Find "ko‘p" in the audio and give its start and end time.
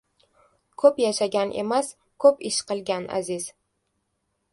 0.83-1.01, 2.25-2.41